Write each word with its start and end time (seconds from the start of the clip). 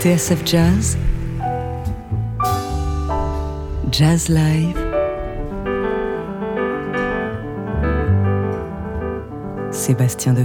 TSF 0.00 0.44
Jazz, 0.44 0.96
Jazz 3.90 4.28
Live, 4.28 4.78
Sébastien 9.72 10.34
de 10.34 10.42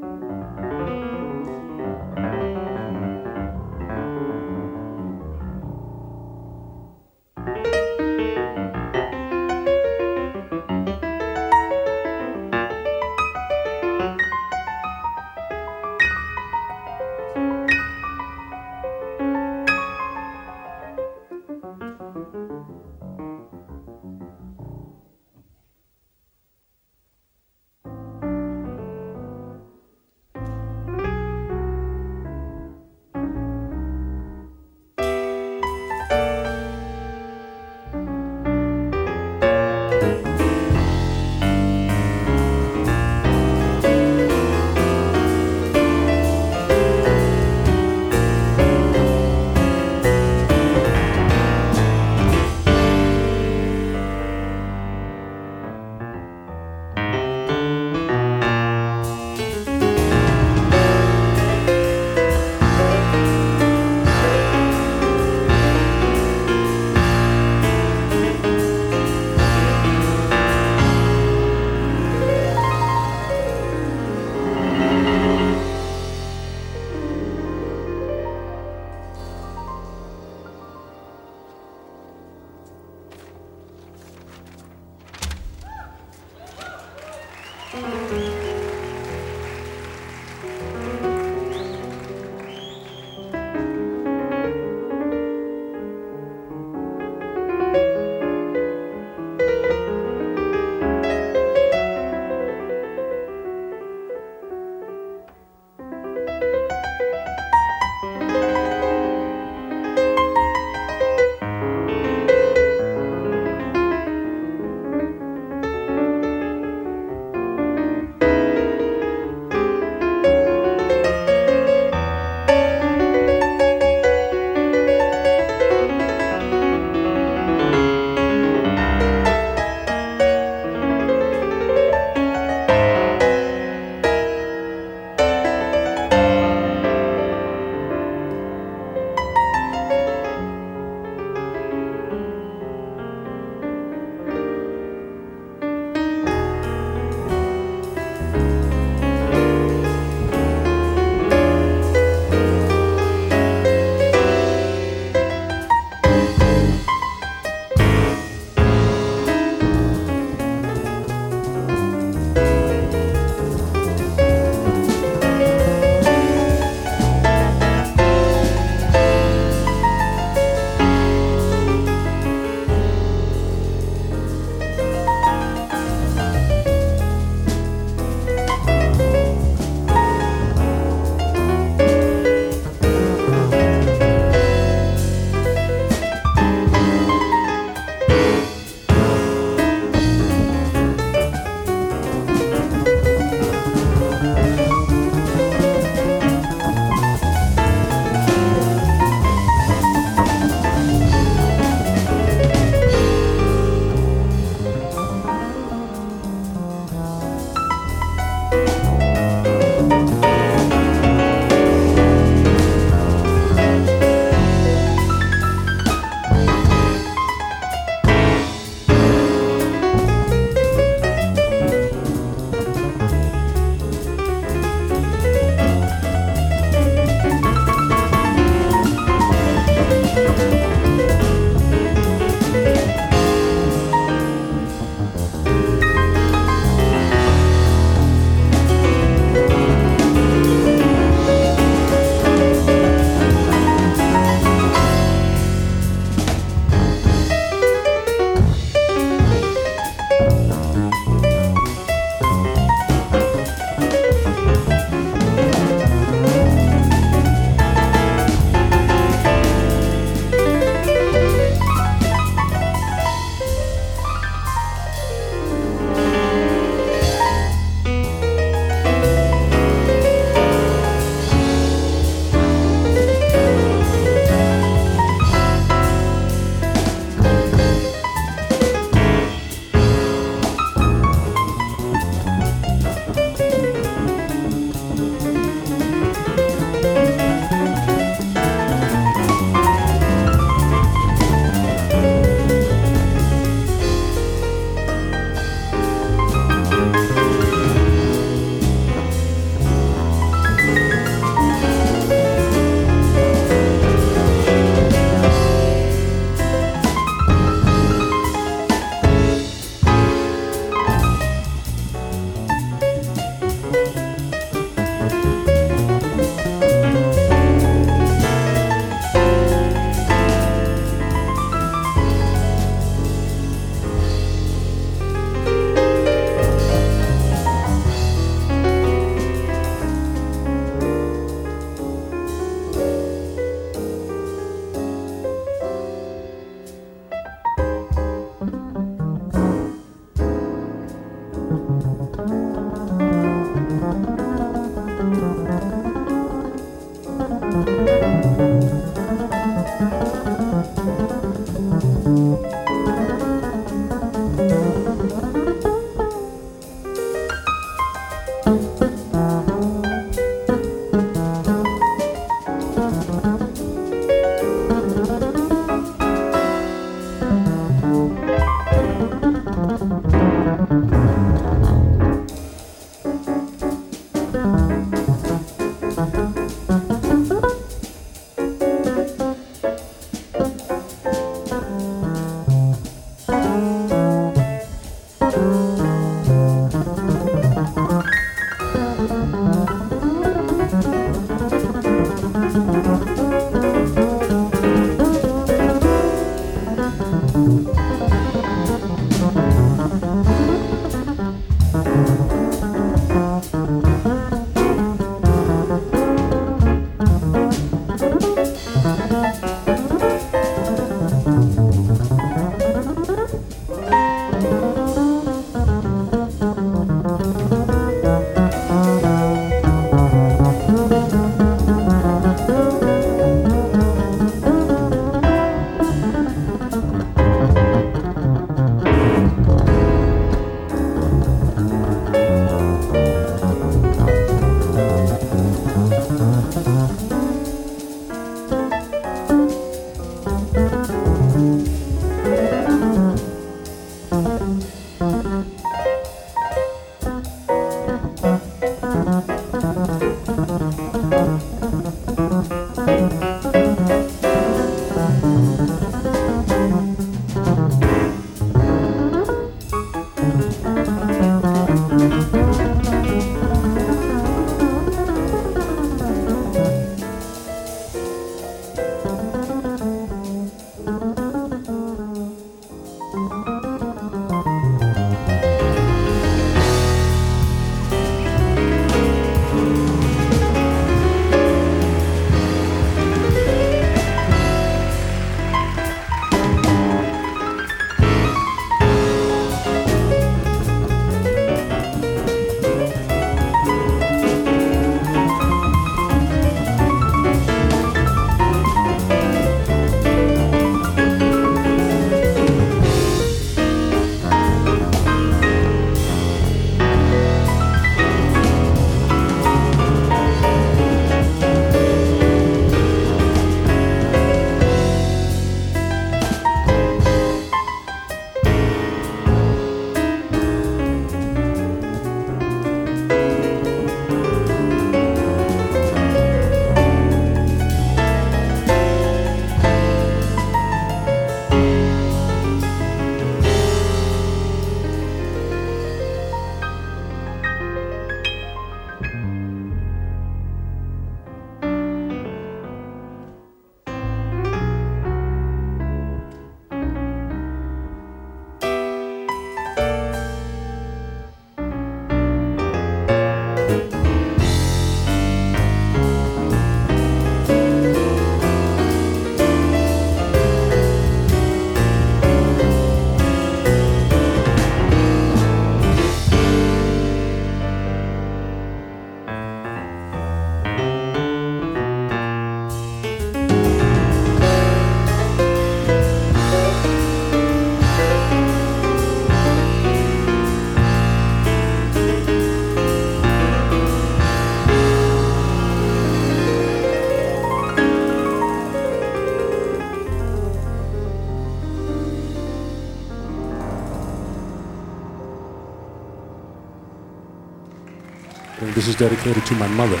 Vienne. 598.60 598.74
This 598.74 598.88
is 598.88 598.96
dedicated 598.96 599.44
to 599.46 599.54
my 599.54 599.66
mother, 599.68 600.00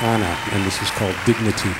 Anna, 0.00 0.36
and 0.52 0.64
this 0.64 0.80
is 0.82 0.90
called 0.90 1.14
Dignity. 1.24 1.70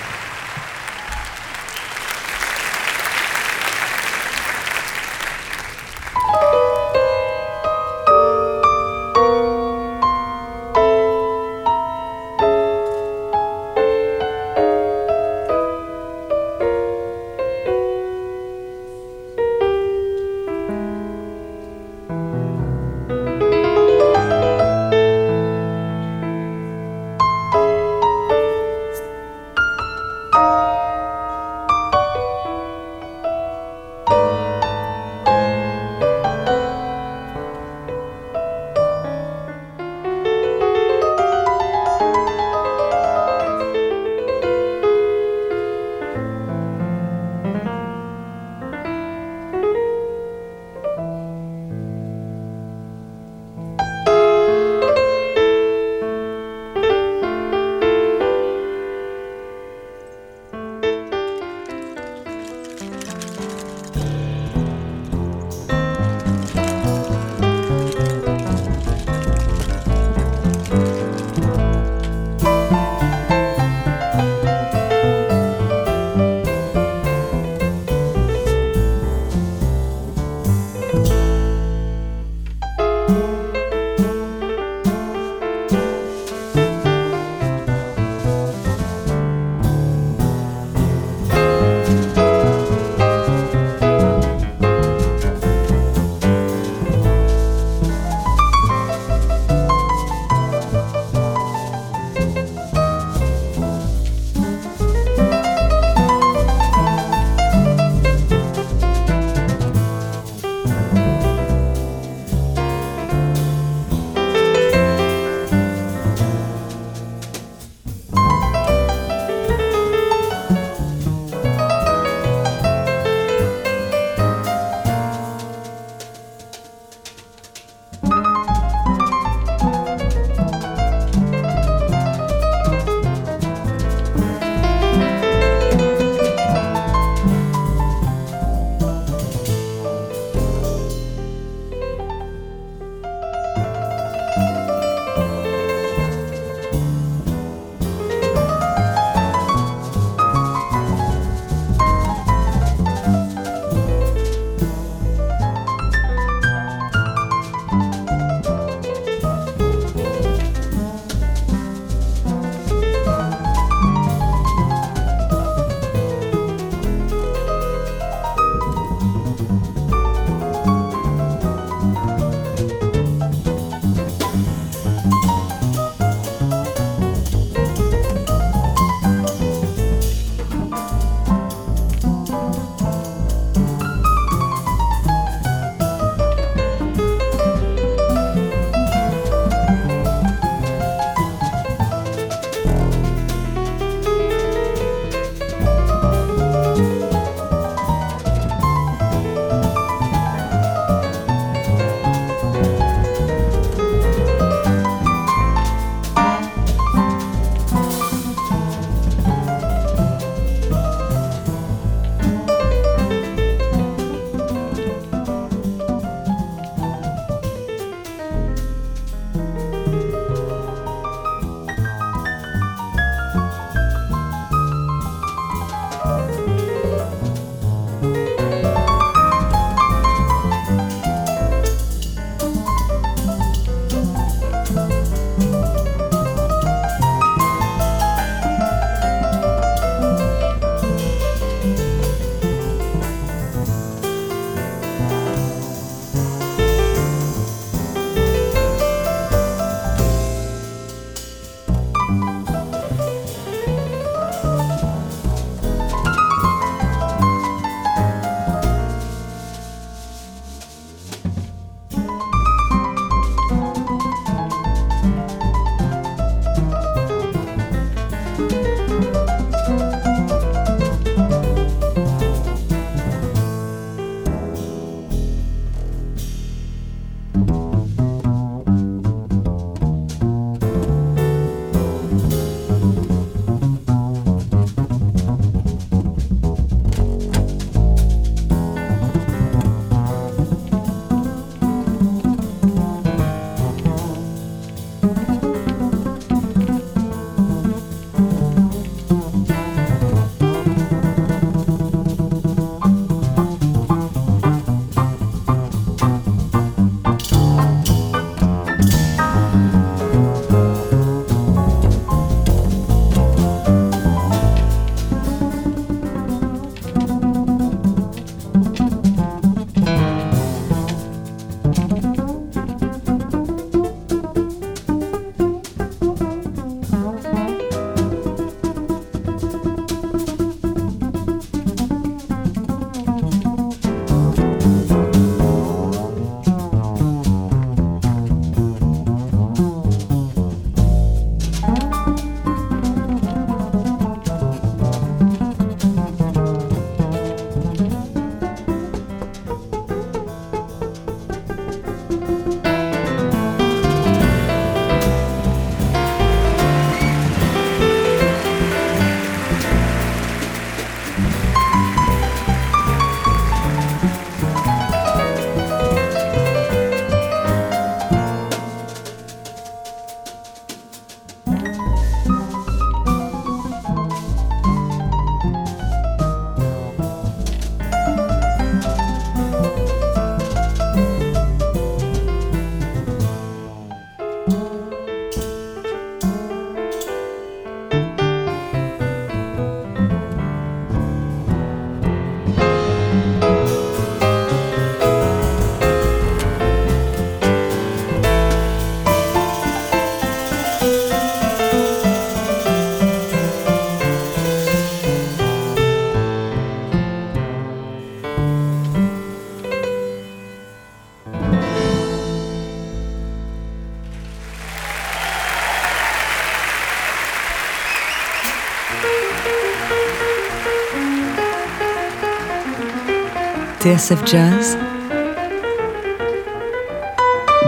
TSF 423.85 424.25
Jazz, 424.25 424.79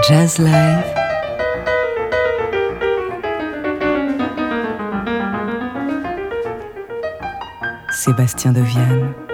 Jazz 0.08 0.38
Live, 0.38 0.94
Sébastien 7.90 8.52
de 8.52 8.62
Vienne. 8.62 9.25